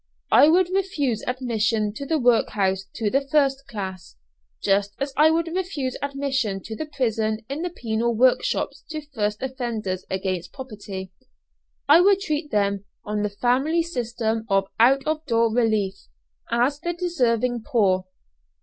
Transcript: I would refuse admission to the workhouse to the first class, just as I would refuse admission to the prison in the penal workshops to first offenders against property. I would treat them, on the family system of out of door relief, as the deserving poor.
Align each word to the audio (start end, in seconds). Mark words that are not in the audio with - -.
I 0.31 0.47
would 0.47 0.71
refuse 0.71 1.23
admission 1.27 1.93
to 1.93 2.07
the 2.07 2.17
workhouse 2.17 2.85
to 2.95 3.11
the 3.11 3.21
first 3.21 3.67
class, 3.67 4.15
just 4.59 4.95
as 4.99 5.13
I 5.15 5.29
would 5.29 5.45
refuse 5.53 5.95
admission 6.01 6.59
to 6.63 6.75
the 6.75 6.87
prison 6.87 7.45
in 7.47 7.61
the 7.61 7.69
penal 7.69 8.15
workshops 8.15 8.83
to 8.89 9.05
first 9.13 9.43
offenders 9.43 10.03
against 10.09 10.53
property. 10.53 11.11
I 11.87 12.01
would 12.01 12.19
treat 12.19 12.49
them, 12.49 12.85
on 13.05 13.21
the 13.21 13.29
family 13.29 13.83
system 13.83 14.47
of 14.49 14.65
out 14.79 15.05
of 15.05 15.23
door 15.27 15.53
relief, 15.53 16.07
as 16.49 16.79
the 16.79 16.93
deserving 16.93 17.61
poor. 17.67 18.05